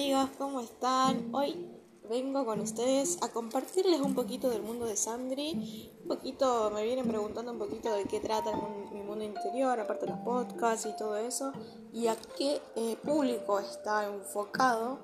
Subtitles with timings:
[0.00, 1.28] amigos, ¿cómo están?
[1.34, 1.68] Hoy
[2.08, 5.92] vengo con ustedes a compartirles un poquito del mundo de Sandri.
[6.00, 8.50] Un poquito, me vienen preguntando un poquito de qué trata
[8.92, 11.52] mi mundo interior, aparte de los podcasts y todo eso,
[11.92, 15.00] y a qué eh, público está enfocado.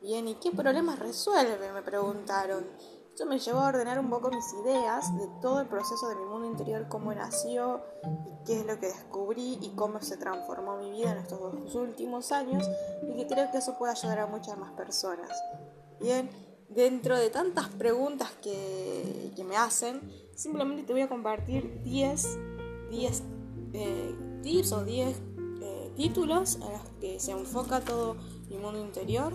[0.00, 1.70] Bien, ¿y qué problemas resuelve?
[1.70, 2.66] Me preguntaron.
[3.10, 6.24] Esto me llevó a ordenar un poco mis ideas de todo el proceso de mi
[6.88, 7.82] cómo nació
[8.46, 12.32] qué es lo que descubrí y cómo se transformó mi vida en estos dos últimos
[12.32, 12.68] años
[13.02, 15.30] y que creo que eso puede ayudar a muchas más personas.
[16.00, 16.30] Bien,
[16.68, 20.00] dentro de tantas preguntas que, me hacen,
[20.34, 22.38] simplemente te voy a compartir 10,
[22.90, 23.22] 10
[23.72, 25.16] eh, tips o 10
[25.62, 28.16] eh, títulos en los que se enfoca todo
[28.48, 29.32] mi mundo interior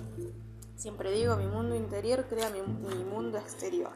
[0.75, 2.61] Siempre digo, mi mundo interior crea mi,
[3.05, 3.93] mundo exterior.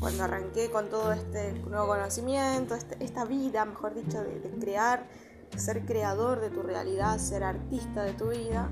[0.00, 5.06] Cuando arranqué con todo este nuevo conocimiento, este, esta vida, mejor dicho, de, crear,
[5.56, 8.70] ser creador de tu realidad, ser artista de tu vida,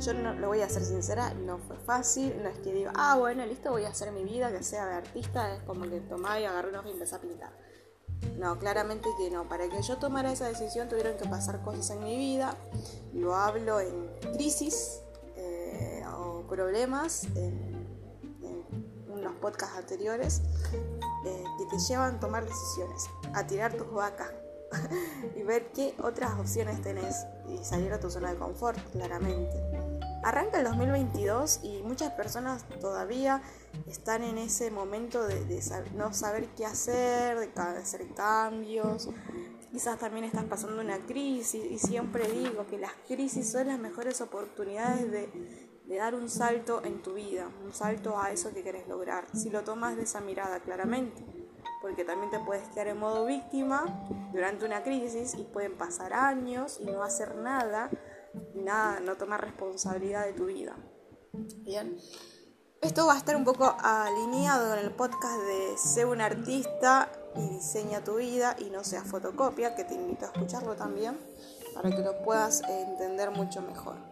[0.00, 3.16] yo no, lo voy a ser sincera, no fue fácil, no es que digo, ah,
[3.18, 6.38] bueno, listo, voy a hacer mi vida, que sea de artista, es como que tomaba
[6.38, 7.52] y agarré una hoja y empecé a pintar.
[8.36, 9.48] No, claramente que no.
[9.48, 12.56] Para que yo tomara esa decisión tuvieron que pasar cosas en mi vida.
[13.12, 15.02] Lo hablo en crisis,
[16.48, 17.67] problemas en,
[19.28, 20.42] unos podcasts anteriores
[21.24, 24.30] eh, que te llevan a tomar decisiones, a tirar tus vacas
[25.36, 29.56] y ver qué otras opciones tenés y salir a tu zona de confort, claramente.
[30.24, 33.40] Arranca el 2022 y muchas personas todavía
[33.86, 35.62] están en ese momento de,
[35.94, 39.08] no saber qué hacer, de hacer cambios.
[39.70, 44.20] Quizás también estás pasando una crisis y siempre digo que las crisis son las mejores
[44.20, 48.86] oportunidades de, de dar un salto en tu vida, un salto a eso que querés
[48.86, 51.24] lograr, si lo tomas de esa mirada claramente,
[51.80, 56.78] porque también te puedes quedar en modo víctima durante una crisis y pueden pasar años
[56.78, 57.90] y no hacer nada,
[58.54, 60.76] nada, no tomar responsabilidad de tu vida.
[61.64, 61.96] Bien.
[62.82, 67.48] Esto va a estar un poco alineado en el podcast de Sé un artista y
[67.48, 71.18] diseña tu vida y no seas fotocopia, que te invito a escucharlo también
[71.74, 74.07] para que lo puedas entender mucho mejor.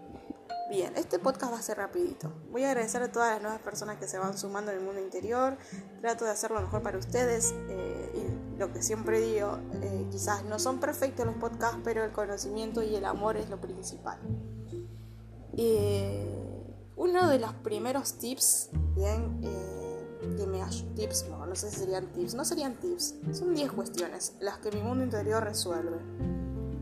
[0.69, 2.33] Bien, este podcast va a ser rapidito.
[2.51, 5.01] Voy a agradecer a todas las nuevas personas que se van sumando en el mundo
[5.01, 5.57] interior.
[6.01, 7.55] Trato de hacer lo mejor para ustedes.
[7.69, 12.11] Eh, y lo que siempre digo, eh, quizás no son perfectos los podcasts, pero el
[12.11, 14.19] conocimiento y el amor es lo principal.
[16.97, 20.61] uno de los primeros tips, bien, eh, que me
[20.97, 24.73] tips, no, no sé si serían tips, no serían tips, son 10 cuestiones las que
[24.73, 26.36] mi mundo interior resuelve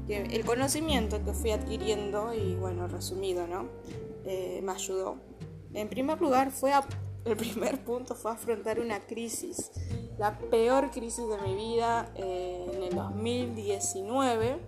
[0.08, 3.68] el conocimiento que fui adquiriendo, y bueno, resumido, ¿no?
[4.24, 5.16] Eh, me ayudó.
[5.72, 6.72] En primer lugar, fue
[7.24, 9.70] el primer punto fue afrontar una crisis,
[10.18, 14.58] la peor crisis de mi vida eh, en el 2019.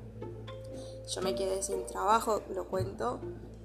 [1.14, 3.20] Yo me quedé sin trabajo, lo cuento.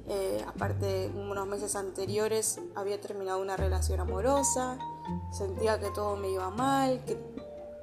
[0.07, 4.77] Eh, aparte, unos meses anteriores había terminado una relación amorosa,
[5.31, 7.15] sentía que todo me iba mal, que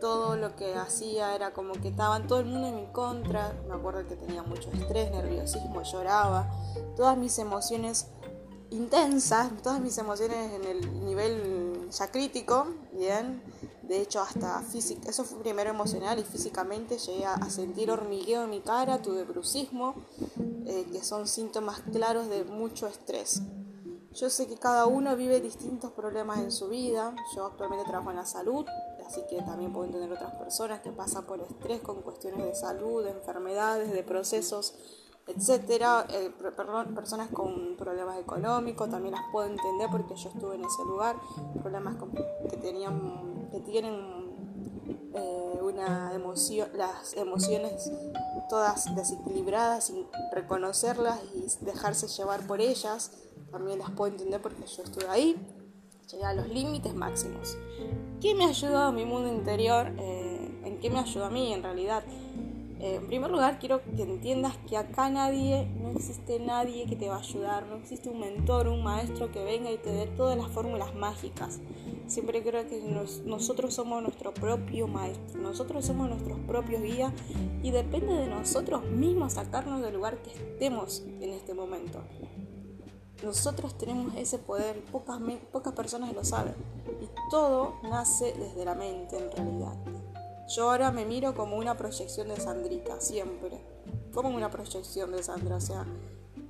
[0.01, 3.53] todo lo que hacía era como que estaban todo el mundo en mi contra.
[3.69, 6.51] Me acuerdo que tenía mucho estrés, nerviosismo, lloraba.
[6.97, 8.07] Todas mis emociones
[8.71, 13.43] intensas, todas mis emociones en el nivel ya crítico, bien.
[13.83, 18.51] De hecho, hasta física, eso fue primero emocional y físicamente llegué a sentir hormigueo en
[18.51, 19.95] mi cara, tuve brucismo,
[20.67, 23.41] eh, que son síntomas claros de mucho estrés.
[24.13, 27.15] Yo sé que cada uno vive distintos problemas en su vida.
[27.37, 28.67] Yo actualmente trabajo en la salud,
[29.09, 33.03] así que también puedo entender otras personas que pasan por estrés con cuestiones de salud,
[33.03, 34.75] de enfermedades, de procesos,
[35.27, 36.07] etcétera.
[36.11, 40.85] Eh, perdón, personas con problemas económicos también las puedo entender porque yo estuve en ese
[40.85, 41.17] lugar,
[41.63, 41.97] problemas
[42.51, 43.95] que tenían, que tienen
[45.15, 47.91] eh, una emoción, las emociones
[48.51, 53.13] todas desequilibradas sin reconocerlas y dejarse llevar por ellas,
[53.51, 55.58] también las puedo entender porque yo estuve ahí
[56.11, 57.59] llegué a los límites máximos.
[58.21, 59.93] ¿Qué me ayudó a mi mundo interior?
[59.99, 62.03] Eh, ¿En qué me ayudó a mí en realidad?
[62.81, 67.09] Eh, en primer lugar, quiero que entiendas que acá nadie, no existe nadie que te
[67.09, 70.39] va a ayudar, no existe un mentor, un maestro que venga y te dé todas
[70.39, 71.61] las fórmulas mágicas.
[72.07, 72.81] Siempre creo que
[73.27, 77.13] nosotros somos nuestro propio maestro, nosotros somos nuestros propios guías
[77.63, 82.01] y depende de nosotros mismos sacarnos del lugar que estemos en este momento.
[83.23, 85.21] Nosotros tenemos ese poder, pocas,
[85.53, 86.55] pocas personas lo saben.
[87.01, 89.75] Y todo nace desde la mente en realidad.
[90.49, 93.61] Yo ahora me miro como una proyección de Sandrita, siempre.
[94.15, 95.57] Como una proyección de Sandra.
[95.57, 95.85] O sea,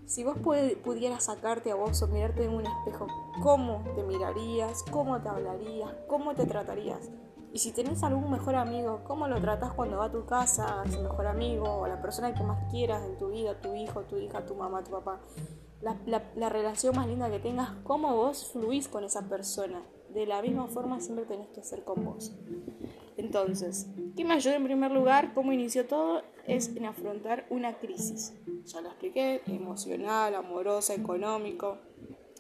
[0.07, 3.09] si vos pudieras sacarte a vos o mirarte en un espejo,
[3.43, 4.85] ¿cómo te mirarías?
[4.91, 5.93] ¿Cómo te hablarías?
[6.07, 7.11] ¿Cómo te tratarías?
[7.53, 10.91] Y si tenés algún mejor amigo, ¿cómo lo tratás cuando va a tu casa, a
[10.91, 14.17] su mejor amigo, o la persona que más quieras en tu vida, tu hijo, tu
[14.17, 15.19] hija, tu mamá, tu papá?
[15.81, 19.83] La, relación más linda que tengas, cómo vos fluís con esa persona.
[20.13, 22.33] De la misma forma siempre tenés que hacer con vos.
[23.17, 25.35] Entonces, ¿qué me ayudó en primer lugar?
[25.35, 26.23] ¿Cómo inició todo?
[26.47, 28.33] Es en afrontar una crisis.
[28.65, 31.79] Ya lo expliqué, emocional, amorosa, económico,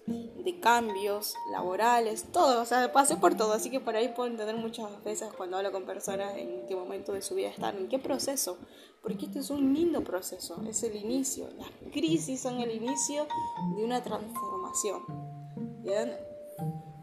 [0.08, 4.56] de cambios laborales, todo, o sea, pasé por todo, así que por ahí puedo entender
[4.56, 7.99] muchas veces cuando hablo con personas en qué momento de su vida están, en qué
[7.99, 8.56] proceso,
[9.03, 13.27] porque este es un lindo proceso, es el inicio, las crisis son el inicio
[13.77, 15.03] de una transformación.
[15.83, 16.12] Bien,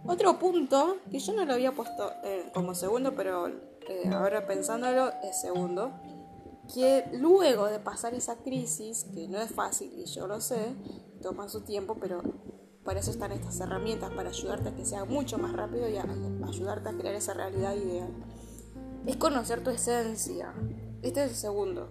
[0.06, 5.12] otro punto que yo no lo había puesto eh, como segundo, pero eh, ahora pensándolo
[5.24, 5.92] es segundo,
[6.74, 10.76] que luego de pasar esa crisis, que no es fácil y yo lo sé,
[11.22, 12.22] toma su tiempo, pero
[12.84, 16.06] para eso están estas herramientas, para ayudarte a que sea mucho más rápido y a,
[16.48, 18.14] ayudarte a crear esa realidad ideal.
[19.08, 20.54] Es conocer tu esencia.
[21.06, 21.88] Este es el segundo.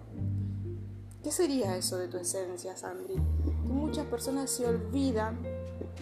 [1.23, 3.15] ¿Qué sería eso de tu esencia, Sandri?
[3.15, 5.41] Que muchas personas se olvidan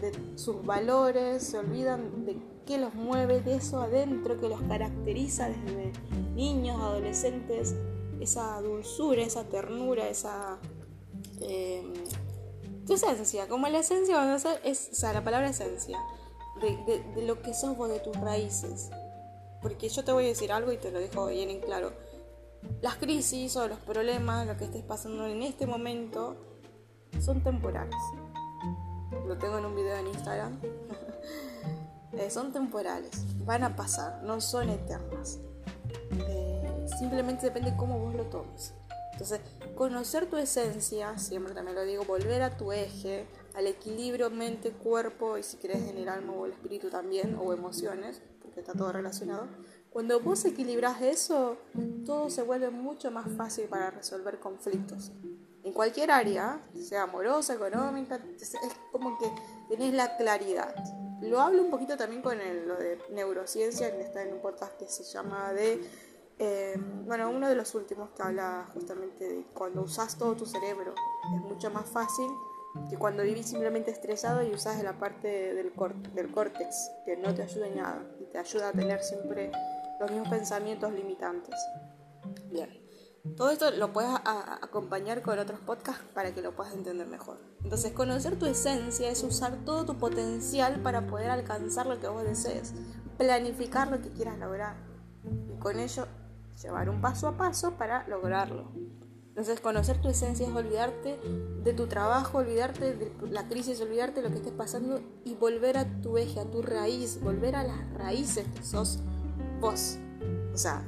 [0.02, 5.48] de sus valores, se olvidan de qué los mueve, de eso adentro que los caracteriza
[5.48, 5.94] desde
[6.34, 7.76] niños, adolescentes,
[8.20, 10.58] esa dulzura, esa ternura, esa
[11.40, 11.84] eh,
[12.88, 16.00] tu esencia, como la esencia es, o sea, la palabra esencia,
[16.60, 18.90] de, de, lo que sos vos, de tus raíces.
[19.62, 21.94] Porque yo te voy a decir algo y te lo dejo bien en claro.
[22.82, 26.36] Las crisis o los problemas, lo que estés pasando en este momento,
[27.20, 27.96] son temporales.
[29.28, 30.60] Lo tengo en un video en Instagram.
[32.16, 35.40] Eh, son temporales, van a pasar, no son eternas.
[36.28, 38.76] Eh, simplemente depende cómo vos lo tomes.
[39.14, 39.42] Entonces,
[39.76, 43.26] conocer tu esencia, siempre también lo digo, volver a tu eje,
[43.56, 48.22] al equilibrio mente-cuerpo y si querés en el alma o el espíritu también, o emociones,
[48.42, 49.48] porque está todo relacionado.
[49.94, 51.58] Cuando vos equilibras eso,
[52.04, 55.12] todo se vuelve mucho más fácil para resolver conflictos.
[55.64, 58.56] En cualquier área, sea amorosa, económica, es
[58.92, 59.32] como que
[59.70, 60.74] tenés la claridad.
[61.22, 62.38] Lo hablo un poquito también con
[62.68, 65.80] lo de neurociencia, que está en un podcast que se llama de
[66.40, 66.76] eh,
[67.06, 70.96] bueno, uno de los últimos que habla justamente de cuando usas todo tu cerebro
[71.36, 72.28] es mucho más fácil
[72.90, 75.72] que cuando vivís simplemente estresado y usas la parte del,
[76.16, 79.52] del córtex que no te ayuda en nada y te ayuda a tener siempre
[80.00, 81.56] los mismos pensamientos limitantes.
[82.52, 82.70] Bien,
[83.38, 84.12] todo esto lo puedes
[84.62, 87.38] acompañar con otros podcasts para que lo puedas entender mejor.
[87.64, 92.24] Entonces, conocer tu esencia es usar todo tu potencial para poder alcanzar lo que vos
[92.24, 92.74] desees,
[93.18, 94.76] planificar lo que quieras lograr
[95.24, 96.06] y con ello
[96.62, 98.72] llevar un paso a paso para lograrlo.
[99.30, 101.18] Entonces, conocer tu esencia es olvidarte
[101.64, 105.78] de tu trabajo, olvidarte de la crisis, olvidarte de lo que estés pasando y volver
[105.78, 109.00] a tu eje, a tu raíz, volver a las raíces que sos
[109.64, 109.98] vos.
[110.54, 110.84] O sea,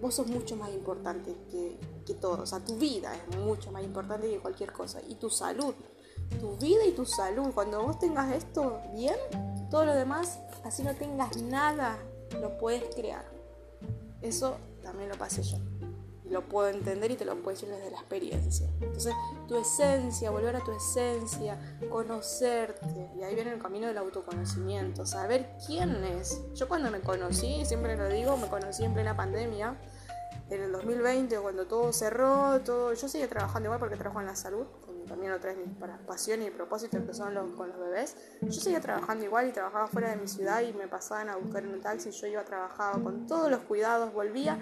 [0.00, 2.42] vos sos mucho más importante que, que todo.
[2.42, 5.00] O sea, tu vida es mucho más importante que cualquier cosa.
[5.08, 5.74] Y tu salud.
[6.38, 7.50] Tu vida y tu salud.
[7.54, 9.16] Cuando vos tengas esto bien,
[9.70, 11.98] todo lo demás, así no tengas nada,
[12.40, 13.24] lo puedes crear.
[14.20, 15.56] Eso también lo pasé yo.
[16.30, 18.68] Lo puedo entender y te lo puedo decir desde la experiencia.
[18.80, 19.14] Entonces,
[19.48, 21.58] tu esencia, volver a tu esencia,
[21.90, 23.10] conocerte.
[23.18, 26.40] Y ahí viene el camino del autoconocimiento, saber quién es.
[26.54, 29.76] Yo cuando me conocí, siempre lo digo, me conocí en plena pandemia.
[30.50, 34.34] En el 2020, cuando todo cerró, todo, yo seguía trabajando igual porque trabajo en la
[34.34, 34.66] salud,
[35.10, 38.16] también otra para pasión y propósito que son los, con los bebés.
[38.42, 41.64] Yo seguía trabajando igual y trabajaba fuera de mi ciudad y me pasaban a buscar
[41.64, 42.12] en un taxi.
[42.12, 44.60] Yo iba, trabajaba con todos los cuidados, volvía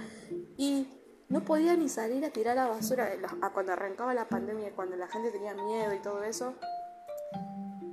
[0.56, 0.97] y
[1.28, 3.10] no podía ni salir a tirar la basura
[3.52, 6.54] cuando arrancaba la pandemia, cuando la gente tenía miedo y todo eso.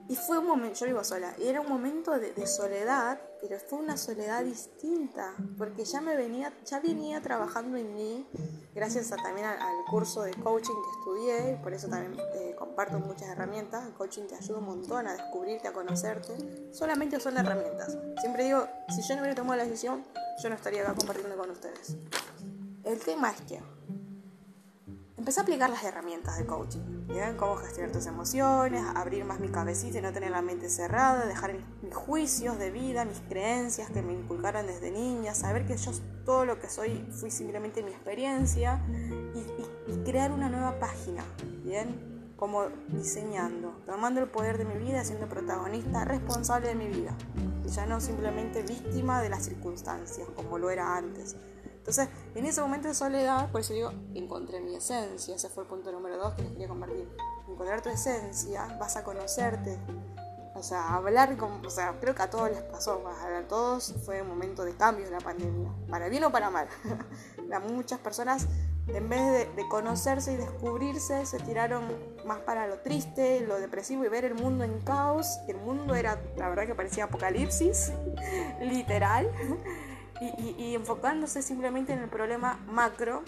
[0.08, 3.80] Y fue un momento, yo vivo sola, y era un momento de, soledad, pero fue
[3.80, 8.28] una soledad distinta, porque ya me venía, ya venía trabajando en mí,
[8.76, 9.58] gracias también al,
[9.90, 13.84] curso de coaching que estudié, y por eso también eh, comparto muchas herramientas.
[13.86, 16.72] El coaching te ayuda un montón a descubrirte, a conocerte.
[16.72, 17.98] Solamente son herramientas.
[18.22, 20.04] Siempre digo, si yo no hubiera tomado la decisión,
[20.42, 21.98] yo no estaría acá compartiendo con ustedes.
[22.86, 23.60] El tema es que
[25.18, 27.08] empecé a aplicar las herramientas de coaching.
[27.08, 27.36] ¿bien?
[27.36, 31.56] Cómo gestionar tus emociones, abrir más mi cabecita y no tener la mente cerrada, dejar
[31.82, 35.92] mis, juicios de vida, mis creencias que me inculcaron desde niña, saber que yo
[36.26, 38.80] todo lo que soy fui simplemente mi experiencia
[39.34, 41.24] y, crear una nueva página,
[41.64, 42.34] ¿bien?
[42.36, 47.18] Como diseñando, tomando el poder de mi vida, siendo protagonista, responsable de mi vida.
[47.66, 51.36] Y ya no simplemente víctima de las circunstancias, como lo era antes.
[51.86, 55.36] Entonces, en ese momento de soledad, por eso digo, encontré mi esencia.
[55.36, 57.08] Ese fue el punto número dos que les quería compartir.
[57.48, 59.78] Encontrar tu esencia, vas a conocerte.
[60.56, 61.64] O sea, hablar con.
[61.64, 63.04] O sea, creo que a todos les pasó.
[63.08, 65.70] A todos fue un momento de cambios la pandemia.
[65.88, 66.68] Para bien o para mal.
[67.54, 68.48] a muchas personas
[68.88, 71.84] En vez de, conocerse y descubrirse, se tiraron
[72.26, 75.38] más para lo triste, lo depresivo y ver el mundo en caos.
[75.48, 77.92] El mundo era, la verdad que parecía apocalipsis,
[78.60, 79.30] literal.
[80.22, 83.24] Y, y, enfocándose simplemente en el problema macro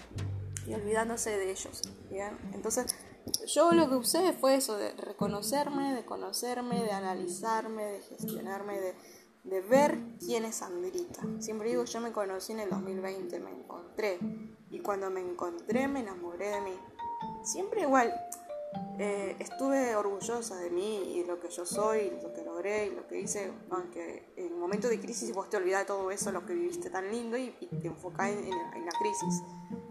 [0.66, 1.82] y olvidándose de ellos.
[2.10, 2.38] ¿bien?
[2.54, 2.96] Entonces,
[3.46, 8.96] yo lo que usé fue eso, de reconocerme, de conocerme, de analizarme, de gestionarme, de,
[9.44, 11.22] de ver quién es Andrita.
[11.40, 14.20] Siempre digo, yo me conocí en el 2020, me encontré.
[14.70, 16.80] Y cuando me encontré me enamoré de mí.
[17.44, 18.14] Siempre igual,
[19.00, 23.08] eh, estuve orgullosa de mí y lo que yo soy, lo que logré y lo
[23.08, 26.54] que hice, aunque en momentos de crisis vos te olvidás de todo eso, lo que
[26.54, 29.44] viviste tan lindo y, te enfocás en, la crisis.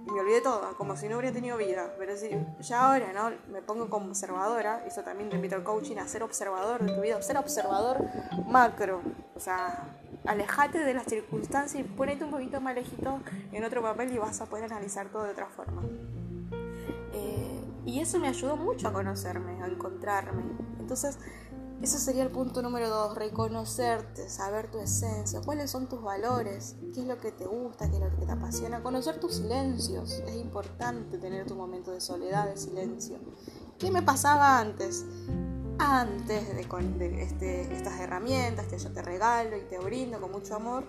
[0.07, 1.95] Y me olvidé todo, como si no hubiera tenido vida.
[1.99, 3.31] Pero si ya ahora ¿no?
[3.53, 7.01] me pongo como observadora, eso también te invito al coaching a ser observador de tu
[7.01, 7.99] vida, ser observador
[8.47, 9.03] macro.
[9.35, 13.21] O sea, alejate de las circunstancias y ponete un poquito más lejito
[13.53, 15.83] en otro papel y vas a poder analizar todo de otra forma.
[17.87, 20.43] Y eso me ayudó mucho a conocerme, a encontrarme.
[20.81, 21.19] Entonces,
[21.81, 27.03] eso sería el punto número dos, reconocerte, saber tu esencia, cuáles son tus valores, qué
[27.03, 30.13] es lo que te gusta, qué es lo que te apasiona, conocer tus silencios.
[30.27, 33.19] Es importante tener tu momento de soledad, de silencio.
[33.79, 35.05] ¿Qué me pasaba antes?
[35.79, 40.85] Antes de, este, estas herramientas que yo te regalo y te brindo con mucho amor,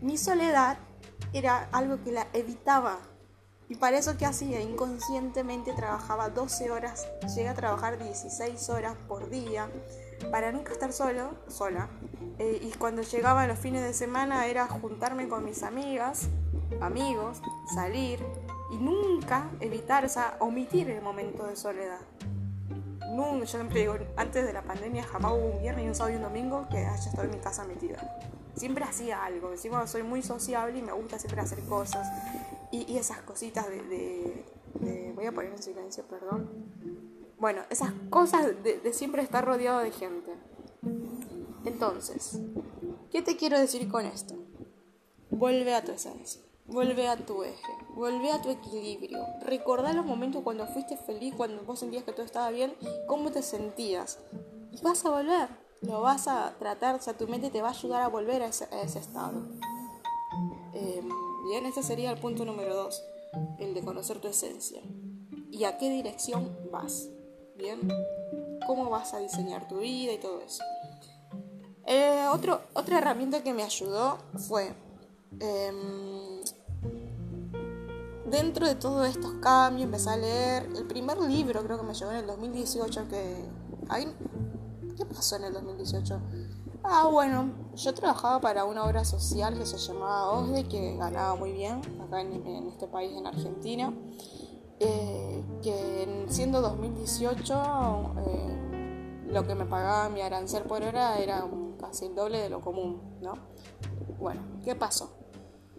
[0.00, 0.78] mi soledad
[1.34, 2.98] era algo que la evitaba
[3.68, 9.28] y para eso que hacía, inconscientemente trabajaba 12 horas, llegué a trabajar 16 horas por
[9.28, 9.68] día
[10.30, 11.88] para nunca estar solo, sola.
[12.38, 16.28] Eh, y cuando llegaba los fines de semana era juntarme con mis amigas,
[16.80, 17.42] amigos,
[17.74, 18.20] salir
[18.70, 22.00] y nunca evitar, o sea, omitir el momento de soledad.
[23.10, 26.22] Nunca, yo siempre antes de la pandemia jamás hubo un viernes un sábado y un
[26.22, 27.98] domingo que haya estado en mi casa metida.
[28.54, 32.06] Siempre hacía algo, encima soy muy sociable y me gusta siempre hacer cosas.
[32.84, 34.44] Y, esas cositas de,
[35.14, 36.50] Voy a poner en silencio, perdón.
[37.38, 40.34] Bueno, esas cosas de, siempre estar rodeado de gente.
[41.64, 42.38] Entonces,
[43.10, 44.34] ¿qué te quiero decir con esto?
[45.30, 49.24] Vuelve a tu esencia, vuelve a tu eje, vuelve a tu equilibrio.
[49.42, 52.74] Recordá los momentos cuando fuiste feliz, cuando vos sentías que todo estaba bien,
[53.06, 54.18] cómo te sentías.
[54.70, 55.48] Y vas a volver,
[55.80, 58.46] lo vas a tratar, o sea, tu mente te va a ayudar a volver a
[58.46, 59.48] ese, estado.
[60.74, 61.08] Em,
[61.46, 63.04] Bien, ese sería el punto número dos,
[63.60, 64.82] el de conocer tu esencia.
[65.52, 67.08] ¿Y a qué dirección vas?
[67.56, 67.88] Bien,
[68.66, 70.64] cómo vas a diseñar tu vida y todo eso.
[71.86, 74.74] Eh, otra herramienta que me ayudó fue,
[75.38, 76.42] em,
[78.28, 82.10] dentro de todos estos cambios, empecé a leer el primer libro, creo que me llegó
[82.10, 83.44] en el 2018, que...
[84.96, 86.20] ¿Qué pasó en el 2018?
[86.88, 91.52] Ah, bueno, yo trabajaba para una obra social que se llamaba OSDE, que ganaba muy
[91.52, 93.92] bien acá en, este país, en Argentina.
[94.78, 101.44] Eh, que siendo 2018, eh, lo que me pagaba mi arancel por hora era
[101.80, 103.32] casi el doble de lo común, ¿no?
[104.20, 105.10] Bueno, ¿qué pasó?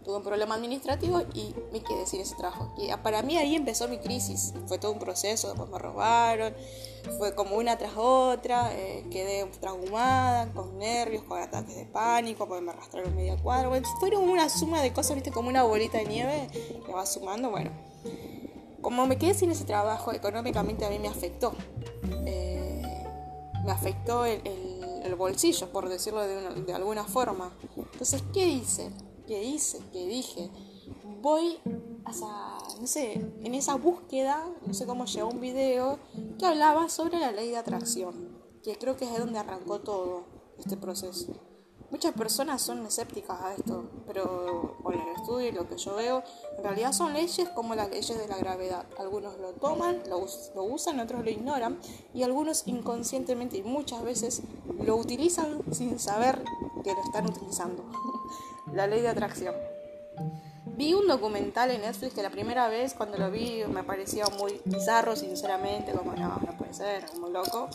[0.04, 2.74] Tuve un problema administrativo y me quedé sin ese trabajo.
[2.78, 4.54] Y para mí ahí empezó mi crisis.
[4.66, 6.54] Fue todo un proceso, después me robaron,
[7.18, 12.62] fue como una tras otra, eh, quedé traumada, con nervios, con ataques de pánico, porque
[12.62, 13.70] me arrastraron media cuadra.
[14.00, 16.48] Fueron una suma de cosas, viste, como una bolita de nieve
[16.84, 17.50] que va sumando.
[17.50, 17.70] Bueno,
[18.80, 21.54] como me quedé sin ese trabajo, económicamente a mí me afectó.
[22.26, 22.82] Eh,
[23.64, 24.42] me afectó el,
[25.16, 27.52] bolsillo, por decirlo de, de alguna forma.
[27.76, 28.92] Entonces, ¿qué hice?
[29.28, 30.50] Que hice, que dije,
[31.20, 31.58] voy
[32.06, 35.98] a, no sé, en esa búsqueda, no sé cómo llegó un video
[36.38, 40.24] que hablaba sobre la ley de atracción, que creo que es de donde arrancó todo
[40.58, 41.34] este proceso.
[41.90, 46.22] Muchas personas son escépticas a esto, pero con el estudio y lo que yo veo,
[46.56, 48.86] en realidad son leyes como las leyes de la gravedad.
[48.98, 51.78] Algunos lo toman, lo, lo usan, otros lo ignoran
[52.12, 54.42] y algunos inconscientemente y muchas veces
[54.84, 56.44] lo utilizan sin saber
[56.84, 57.84] que lo están utilizando.
[58.72, 59.54] La ley de atracción.
[60.76, 64.60] Vi un documental en Netflix que la primera vez cuando lo vi me parecía muy
[64.64, 67.68] bizarro, sinceramente, como no, no puede ser, como loco.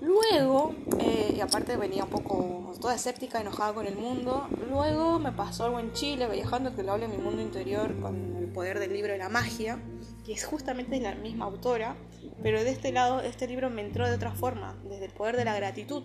[0.00, 5.32] Luego, eh, y aparte venía un poco toda escéptica, enojada con el mundo, luego me
[5.32, 8.78] pasó algo en Chile, viajando, que lo habla en mi mundo interior con el poder
[8.78, 9.78] del libro de la magia,
[10.24, 11.96] que es justamente la misma autora,
[12.42, 15.44] pero de este lado, este libro me entró de otra forma, desde el poder de
[15.44, 16.04] la gratitud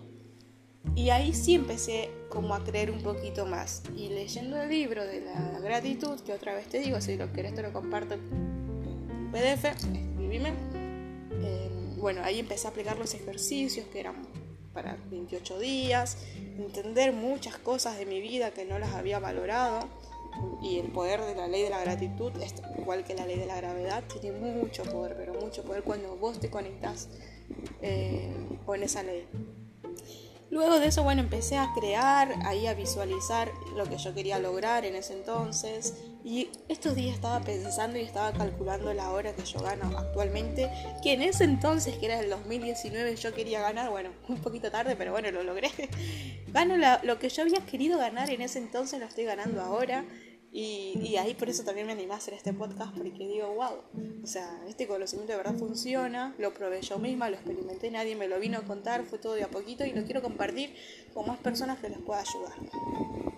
[0.96, 3.82] y ahí sí empecé como a creer un poquito más.
[3.94, 7.54] Y leyendo el libro de la gratitud, que otra vez te digo, si lo querés
[7.54, 10.54] te lo comparto en PDF, escribime.
[11.32, 14.26] Eh, bueno, ahí empecé a aplicar los ejercicios que eran
[14.72, 16.16] para 28 días,
[16.58, 19.88] entender muchas cosas de mi vida que no las había valorado.
[20.62, 22.30] y el poder de la ley de la gratitud,
[22.78, 26.38] igual que la ley de la gravedad, tiene mucho poder, pero mucho poder cuando vos
[26.40, 27.08] te conectas
[27.80, 28.34] eh,
[28.66, 29.26] con esa ley.
[30.56, 34.86] Luego de eso, bueno, empecé a crear, ahí a visualizar lo que yo quería lograr
[34.86, 35.92] en ese entonces.
[36.24, 40.70] Y estos días estaba pensando y estaba calculando la hora que yo gano actualmente,
[41.02, 44.96] que en ese entonces, que era el 2019, yo quería ganar, bueno, un poquito tarde,
[44.96, 45.70] pero bueno, lo logré.
[46.54, 50.06] Gano lo que yo había querido ganar en ese entonces, lo estoy ganando ahora.
[50.58, 53.74] Y, ahí por eso también me animé a hacer este podcast, porque digo, wow,
[54.24, 58.26] o sea, este conocimiento de verdad funciona, lo probé yo misma, lo experimenté, nadie me
[58.26, 60.74] lo vino a contar, fue todo de a poquito y lo quiero compartir
[61.12, 62.54] con más personas que les pueda ayudar.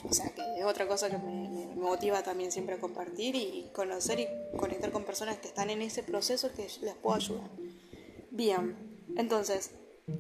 [0.09, 3.69] O sea, que es otra cosa que me, me motiva también siempre a compartir y
[3.73, 7.51] conocer y conectar con personas que están en ese proceso que les puedo ayudar.
[8.31, 8.77] Bien,
[9.17, 9.73] entonces,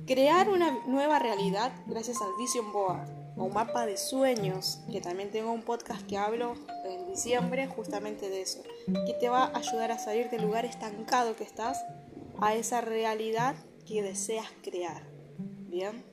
[0.05, 5.31] crear una nueva realidad gracias al Vision Board o un mapa de sueños, que también
[5.31, 6.55] tengo un podcast que hablo
[6.85, 8.63] en diciembre justamente de eso,
[9.07, 11.85] que te va a ayudar a salir del lugar estancado que estás
[12.41, 15.03] a esa realidad que deseas crear.
[15.69, 16.05] Bien,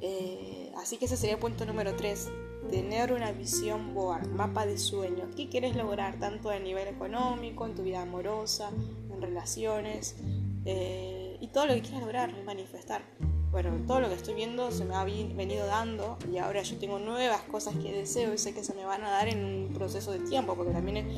[0.00, 2.28] eh, así que ese sería el punto número 3.
[2.70, 5.34] Tener una visión board, mapa de sueños.
[5.34, 8.70] ¿Qué quieres lograr tanto a nivel económico, en tu vida amorosa,
[9.12, 10.16] en relaciones
[10.64, 13.02] eh, y todo lo que quieras lograr, manifestar?
[13.50, 17.00] Bueno, todo lo que estoy viendo se me ha venido dando y ahora yo tengo
[17.00, 20.12] nuevas cosas que deseo y sé que se me van a dar en un proceso
[20.12, 21.08] de tiempo, porque también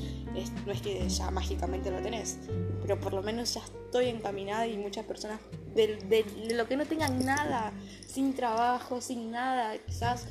[0.65, 2.39] no es que ya mágicamente lo tenés,
[2.81, 5.41] pero por lo menos ya estoy encaminada y muchas personas
[5.75, 6.25] de,
[6.55, 7.73] lo que no tengan nada,
[8.07, 10.27] sin trabajo, sin nada, quizás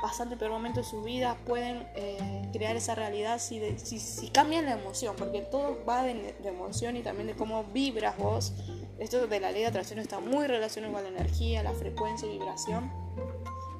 [0.00, 4.66] pasando el peor momento de su vida, pueden eh, crear esa realidad si, si, cambian
[4.66, 8.52] la emoción, porque todo va de, de emoción y también de cómo vibras vos
[8.98, 12.32] esto de la ley de atracción está muy relacionado con la energía, la frecuencia y
[12.32, 12.90] vibración,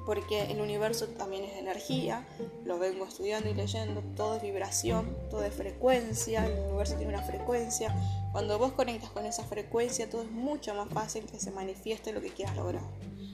[0.05, 2.25] porque el universo también es energía,
[2.65, 7.21] lo vengo estudiando y leyendo, todo es vibración, todo es frecuencia, el universo tiene una
[7.21, 7.93] frecuencia.
[8.31, 12.21] Cuando vos conectas con esa frecuencia, todo es mucho más fácil que se manifieste lo
[12.21, 12.81] que quieras lograr.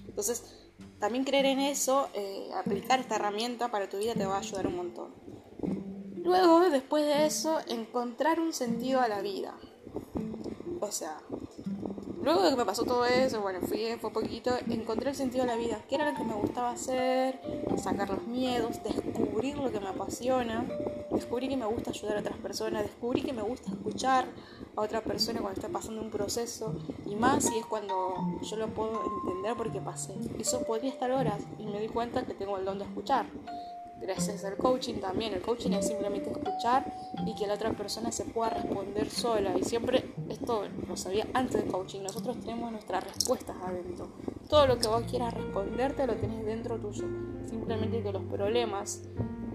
[0.05, 0.65] Entonces,
[0.99, 4.67] también creer en eso, eh, aplicar esta herramienta para tu vida te va a ayudar
[4.67, 5.13] un montón.
[6.25, 9.55] Luego, después de eso, encontrar un sentido a la vida.
[10.81, 11.19] O sea,
[12.25, 15.51] Luego de que me pasó todo eso, bueno, fui, fue poquito, encontré el sentido de
[15.51, 17.39] la vida, que era lo que me gustaba hacer,
[17.77, 20.65] sacar los miedos, descubrir lo que me apasiona,
[21.11, 24.25] descubrí que me gusta ayudar a otras personas, descubrí que me gusta escuchar
[24.75, 28.73] a otra persona cuando está pasando un proceso, y más si es cuando yo lo
[28.73, 30.15] puedo entender porque pasé.
[30.39, 33.27] Eso podría estar horas y me di cuenta que tengo el don de escuchar
[34.01, 35.33] gracias al coaching también.
[35.33, 36.93] El coaching es simplemente escuchar
[37.25, 39.57] y que la otra persona se pueda responder sola.
[39.57, 44.09] Y siempre, esto lo sabía antes del coaching, nosotros tenemos nuestras respuestas adentro.
[44.49, 47.05] Todo lo que vos quieras responderte lo tenés dentro tuyo.
[47.47, 49.03] Simplemente que los problemas,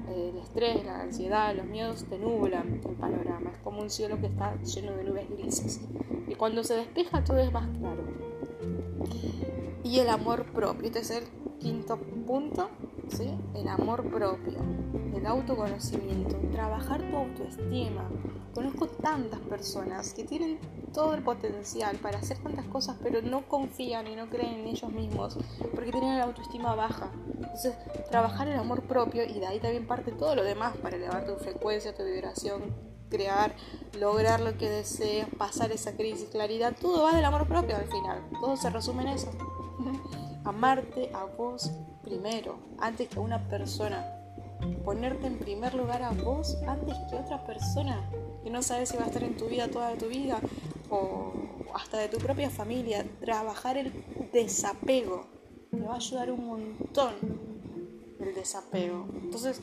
[0.09, 3.50] el estrés, la ansiedad, los miedos te nublan el panorama.
[3.53, 5.81] Es como un cielo que está lleno de nubes grises.
[6.29, 8.03] Y cuando se despeja todo es más claro.
[9.85, 10.87] Y el amor propio.
[10.87, 11.24] Este es el
[11.59, 12.70] quinto punto
[13.18, 14.59] el amor propio,
[15.14, 18.09] el autoconocimiento, trabajar tu autoestima.
[18.55, 20.59] Conozco tantas personas que tienen
[20.92, 24.92] todo el potencial para hacer tantas cosas, pero no confían y no creen en ellos
[24.92, 25.38] mismos
[25.75, 27.11] porque tienen la autoestima baja.
[27.37, 27.75] Entonces,
[28.11, 31.35] trabajar el amor propio y de ahí también parte todo lo demás para elevar tu
[31.37, 32.62] frecuencia, tu vibración,
[33.09, 33.55] crear,
[33.99, 38.23] lograr lo que deseas, pasar esa crisis, claridad, todo va del amor propio al final.
[38.40, 39.31] Todo se resume en eso.
[40.44, 41.73] Amarte a vos
[42.11, 44.16] primero, antes que una persona.
[44.85, 48.11] Ponerte en primer lugar a vos antes que otra persona
[48.42, 50.38] que no sabes si va a estar en tu vida toda tu vida
[50.90, 51.33] o
[51.75, 53.07] hasta de tu propia familia.
[53.20, 53.92] Trabajar el
[54.33, 55.27] desapego
[55.70, 57.14] te va a ayudar un montón
[58.20, 59.07] el desapego.
[59.23, 59.62] Entonces,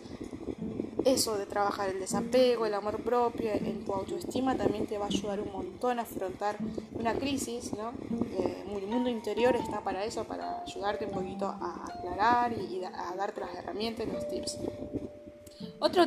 [1.13, 5.07] eso de trabajar el desapego, el amor propio, en tu autoestima también te va a
[5.07, 6.57] ayudar un montón a afrontar
[6.93, 7.91] una crisis, ¿no?
[8.31, 13.15] Eh, el mundo interior está para eso, para ayudarte un poquito a aclarar y, a
[13.15, 14.59] darte las herramientas y los tips.
[15.79, 16.05] Otro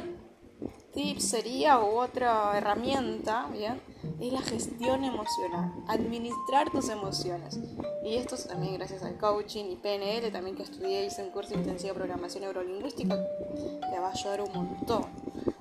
[0.92, 3.80] tip sería, o otra herramienta, ¿bien?
[4.20, 7.58] Es la gestión emocional, administrar tus emociones.
[8.04, 11.94] Y esto también gracias al coaching y PNL, también que estudié, hice un curso intensivo
[11.94, 15.06] de programación neurolingüística, te va a ayudar un montón.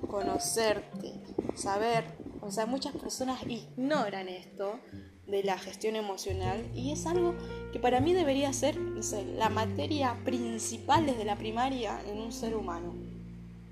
[0.06, 1.14] Conocerte,
[1.54, 2.04] saber,
[2.42, 4.78] o sea, muchas personas ignoran esto
[5.26, 7.34] de la gestión emocional y es algo
[7.72, 12.94] que para mí debería ser la materia principal desde la primaria en un ser humano.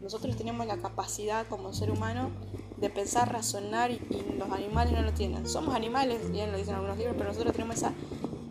[0.01, 2.31] Nosotros tenemos la capacidad como ser humano
[2.81, 4.01] de pensar, razonar y,
[4.39, 5.49] los animales no lo tienen.
[5.49, 7.93] Somos animales, bien lo dicen algunos libros, pero nosotros tenemos esa,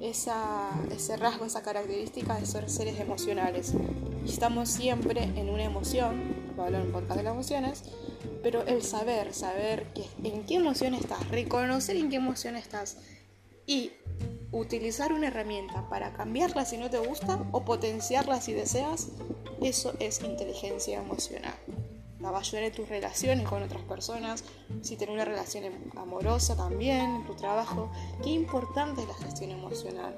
[0.02, 3.74] esa, ese rasgo, esa característica de ser seres emocionales.
[4.26, 7.84] Y estamos siempre en una emoción lo hablo en podcast de las emociones,
[8.42, 12.98] pero el saber, saber que, en qué emoción estás, reconocer en qué emoción estás
[13.68, 13.92] y
[14.52, 19.10] utilizar una herramienta para cambiarla si no te gusta o potenciarla si deseas,
[19.62, 21.56] eso es inteligencia emocional.
[22.20, 24.44] La va a ayudar en tus relaciones con otras personas,
[24.82, 27.92] si tienes una relación amorosa también, en tu trabajo.
[28.24, 30.18] Qué importante es la gestión emocional.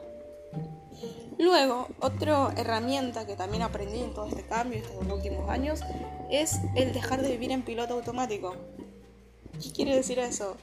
[1.37, 5.81] Luego, otra herramienta que también aprendí en todo este cambio, estos últimos años,
[6.29, 8.55] es el dejar de vivir en piloto automático.
[9.61, 10.57] ¿Qué quiere decir eso?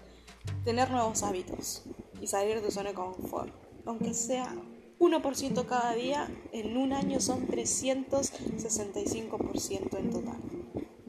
[0.64, 1.82] Tener nuevos hábitos
[2.20, 3.52] y salir de tu zona de confort.
[3.84, 4.54] Aunque sea
[4.98, 10.55] 1% cada día, en un año son 365% en total.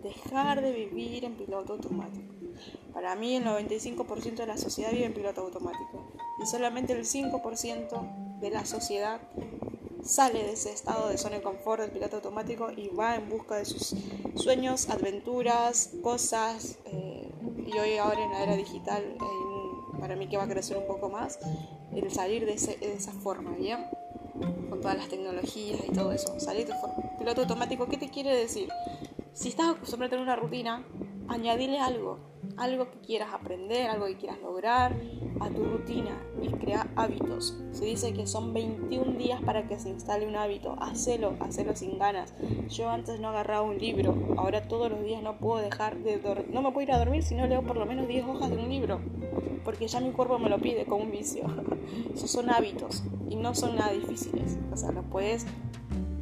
[0.07, 2.33] Dejar de vivir en piloto automático.
[2.93, 8.39] Para mí el 95% de la sociedad vive en piloto automático y solamente el 5%
[8.39, 9.19] de la sociedad
[10.03, 13.57] sale de ese estado de zona de confort del piloto automático y va en busca
[13.57, 13.95] de sus
[14.35, 16.77] sueños, aventuras, cosas.
[16.85, 17.29] Eh,
[17.65, 19.03] y hoy ahora en la era digital,
[19.99, 21.37] para mí que va a crecer un poco más,
[21.93, 23.85] el salir de, de esa forma, ¿bien?
[24.69, 26.39] Con todas las tecnologías y todo eso.
[26.39, 26.73] Salir de
[27.19, 28.69] piloto automático, ¿qué te quiere decir?
[29.37, 30.83] Si estás acostumbrado a tener una rutina,
[31.27, 32.17] añadile algo,
[32.57, 34.95] algo que quieras aprender, algo que quieras lograr
[35.39, 37.55] a tu rutina y crea hábitos.
[37.71, 40.75] Se dice que son 21 días para que se instale un hábito.
[40.81, 42.33] Hacelo, hacelo sin ganas.
[42.69, 46.49] Yo antes no agarraba un libro, ahora todos los días no puedo dejar de dormir.
[46.51, 48.57] No me puedo ir a dormir si no leo por lo menos 10 hojas de
[48.57, 49.01] un libro,
[49.63, 51.43] porque ya mi cuerpo me lo pide como un vicio.
[52.11, 54.57] Esos son hábitos y no son nada difíciles.
[54.73, 55.45] O sea, los puedes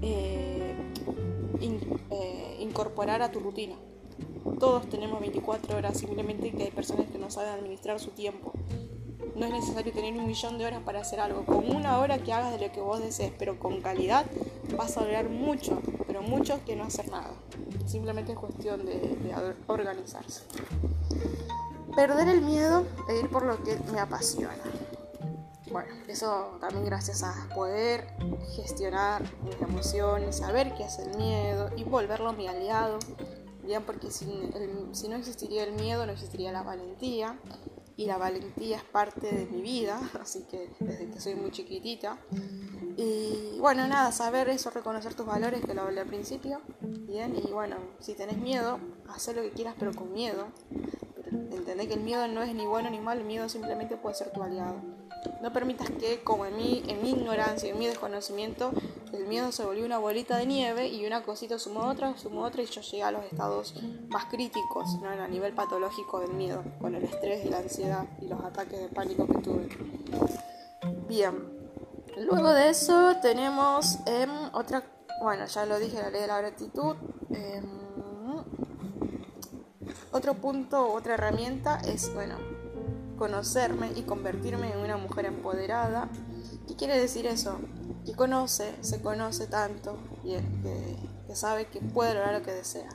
[0.01, 0.75] eh,
[1.61, 2.34] eh,
[2.75, 3.77] incorporar a tu rutina.
[4.59, 8.51] Todos tenemos 24 horas, simplemente que hay personas que no saben administrar su tiempo.
[9.33, 11.45] No es necesario tener un millón de horas para hacer algo.
[11.45, 14.25] Con una hora que hagas de lo que vos desees, pero con calidad,
[14.77, 17.31] vas a lograr mucho, pero mucho que no hacer nada.
[17.85, 20.41] Simplemente es cuestión de, de organizarse.
[21.95, 24.57] Perder el miedo e ir por lo que me apasiona.
[25.71, 28.07] Bueno, eso también gracias a poder
[28.55, 32.99] gestionar mis emociones, saber qué es el miedo y volverlo mi aliado
[33.65, 34.27] Bien, porque si,
[34.91, 37.39] si no existiría el miedo, no existiría la valentía.
[37.97, 42.19] Y la valentía es parte de mi vida, así que desde que soy muy chiquitita.
[42.97, 46.61] Y bueno, nada, saber eso, reconocer tus valores, que lo hablé al principio.
[46.81, 50.47] Bien, y bueno, si tenés miedo, haz lo que quieras, pero con miedo.
[51.31, 54.31] Entendé que el miedo no es ni bueno ni malo, el miedo simplemente puede ser
[54.31, 54.75] tu aliado.
[55.41, 58.71] No permitas que, como en mi, en mi ignorancia, en mi desconocimiento,
[59.13, 62.61] el miedo se volvió una bolita de nieve y una cosita sumó otra, sumó otra
[62.61, 63.73] y yo llegué a los estados
[64.09, 65.09] más críticos, ¿no?
[65.09, 68.87] a nivel patológico del miedo, con el estrés y la ansiedad y los ataques de
[68.89, 69.69] pánico que tuve.
[71.07, 71.33] Bien,
[72.17, 74.83] luego de eso tenemos em, otra,
[75.21, 76.95] bueno, ya lo dije, la ley de la gratitud.
[77.29, 77.85] Em,
[80.11, 82.37] otro punto, otra herramienta es, bueno,
[83.15, 86.09] conocerme y convertirme en una mujer empoderada.
[86.67, 87.59] ¿Qué quiere decir eso?
[88.05, 92.87] que conoce, se conoce tanto y que, sabe que puede lograr lo que desea.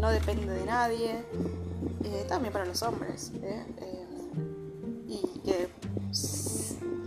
[0.00, 1.24] No depende de nadie,
[2.04, 3.30] eh, también para los hombres.
[3.42, 3.64] ¿eh?
[3.78, 4.06] Eh,
[5.08, 5.68] y que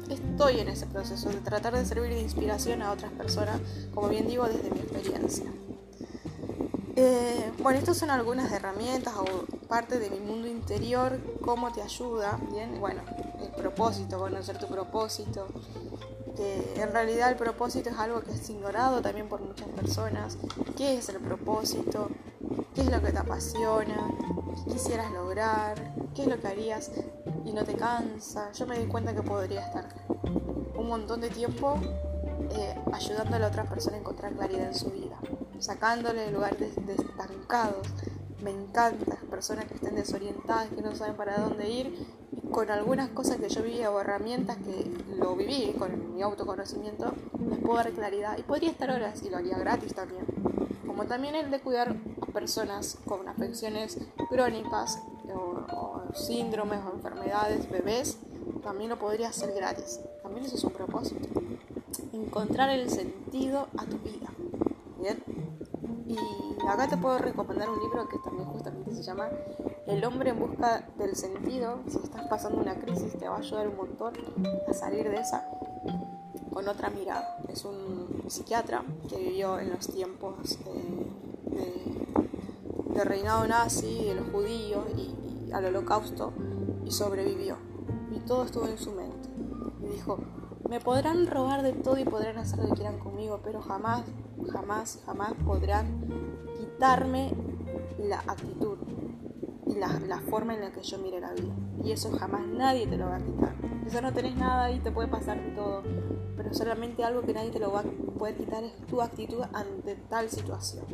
[0.09, 3.59] estoy en ese proceso de tratar de servir de inspiración a otras personas,
[3.93, 5.51] como bien digo, desde mi experiencia.
[7.61, 12.79] Bueno, estas son algunas herramientas o parte de mi mundo interior, cómo te ayuda, bien,
[12.79, 13.01] bueno,
[13.41, 15.47] el propósito, conocer tu propósito,
[16.39, 20.37] en realidad el propósito es algo que es ignorado también por muchas personas.
[20.77, 22.09] ¿Qué es el propósito?
[22.73, 24.09] ¿Qué es lo que te apasiona?
[24.55, 25.93] ¿Qué quisieras lograr?
[26.15, 26.91] ¿Qué es lo que harías
[27.45, 28.51] y no te cansa?
[28.53, 29.89] Yo me di cuenta que podría estar
[30.75, 31.77] un montón de tiempo
[32.51, 35.19] eh, ayudándole a otra persona a encontrar claridad en su vida,
[35.59, 37.87] sacándole lugares estancados.
[38.43, 42.07] Me encanta personas que estén desorientadas, que no saben para dónde ir
[42.51, 47.13] con algunas cosas que yo vivía o herramientas que lo viví con mi autoconocimiento,
[47.49, 50.25] les puedo dar claridad y podría estar horas y lo haría gratis también.
[50.85, 53.97] Como también el de cuidar a personas con afecciones
[54.29, 54.99] crónicas
[55.33, 58.17] o, síndromes o enfermedades, bebés,
[58.63, 59.99] también lo podría hacer gratis.
[60.23, 61.27] También eso es un propósito.
[62.13, 64.18] Encontrar el sentido a tu vida.
[66.09, 66.17] Y
[66.67, 69.29] acá te puedo recomendar un libro que también justamente se llama
[69.85, 71.81] El hombre en busca del sentido.
[71.87, 74.13] Si estás pasando una crisis te va a ayudar un montón
[74.67, 75.47] a salir de esa
[76.51, 77.37] con otra mirada.
[77.47, 80.57] Es un psiquiatra que vivió en los tiempos
[82.95, 86.33] de, reinado nazi, de los judíos y, al holocausto
[86.85, 87.55] y sobrevivió.
[88.15, 89.29] Y todo estuvo en su mente.
[89.83, 90.17] Y dijo,
[90.67, 94.03] me podrán robar de todo y podrán hacer lo que quieran conmigo, pero jamás
[94.51, 96.07] jamás, jamás podrán
[96.57, 97.33] quitarme
[97.97, 98.77] la actitud
[99.67, 101.53] y la, la, forma en la que yo mire la vida.
[101.83, 103.55] Y eso jamás nadie te lo va a quitar.
[103.85, 105.83] Eso no tenés nada y te puede pasar todo.
[106.35, 109.95] Pero solamente algo que nadie te lo va a poder quitar es tu actitud ante
[109.95, 110.85] tal situación.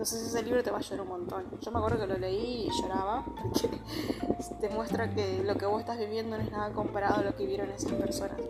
[0.00, 1.44] Entonces ese libro te va a ayudar un montón.
[1.60, 3.68] Yo me acuerdo que lo leí y lloraba porque
[4.60, 7.44] te muestra que lo que vos estás viviendo no es nada comparado a lo que
[7.44, 8.40] vivieron esas personas.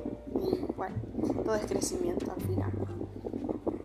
[0.40, 0.96] Y bueno,
[1.44, 2.70] todo es crecimiento al final.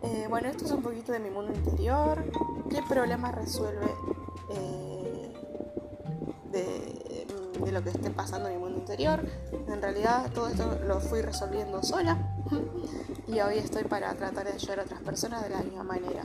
[0.06, 2.22] Eh, bueno, esto es un poquito de mi mundo interior.
[2.70, 3.92] ¿Qué problema resuelve
[4.50, 5.32] eh,
[6.52, 7.26] de,
[7.64, 9.26] de, lo que esté pasando en mi mundo interior?
[9.66, 12.18] En realidad todo esto lo fui resolviendo sola
[13.26, 16.24] y hoy estoy para tratar de ayudar a otras personas de la misma manera.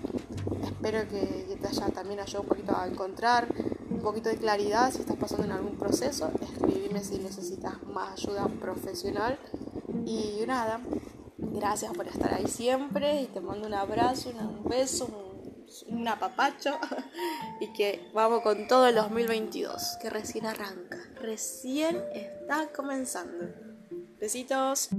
[0.63, 3.47] Espero que te haya también ayudado un poquito a encontrar
[3.89, 6.29] un poquito de claridad si estás pasando en algún proceso.
[6.39, 9.39] Escribime si necesitas más ayuda profesional.
[10.05, 10.79] Y nada,
[11.61, 15.07] gracias por estar ahí siempre y te mando un abrazo, un beso,
[15.87, 16.71] un, apapacho
[17.61, 23.45] y que vamos con todo el 2022, que recién arranca, recién está comenzando.
[24.19, 24.89] Besitos.